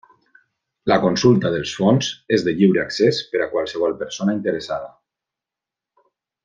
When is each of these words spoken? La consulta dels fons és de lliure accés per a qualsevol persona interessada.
La 0.91 0.95
consulta 1.03 1.51
dels 1.55 1.73
fons 1.81 2.09
és 2.39 2.47
de 2.47 2.55
lliure 2.61 2.81
accés 2.85 3.21
per 3.35 3.45
a 3.45 3.49
qualsevol 3.55 3.97
persona 4.03 4.39
interessada. 4.41 4.93